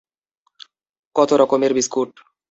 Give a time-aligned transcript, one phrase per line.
[1.15, 2.09] কত রকমের বিস্কুট!